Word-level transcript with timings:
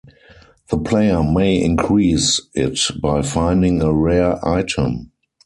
The 0.71 0.79
player 0.79 1.21
may 1.21 1.61
increase 1.63 2.41
it 2.55 2.79
by 3.03 3.21
finding 3.21 3.83
a 3.83 3.93
rare 3.93 4.43
item. 4.43 5.11